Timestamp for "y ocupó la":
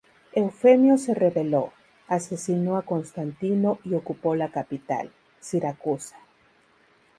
3.83-4.49